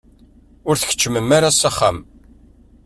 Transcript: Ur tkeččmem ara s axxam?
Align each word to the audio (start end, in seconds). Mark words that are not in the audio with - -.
Ur 0.67 0.75
tkeččmem 0.77 1.29
ara 1.37 1.49
s 1.59 1.61
axxam? 1.69 1.97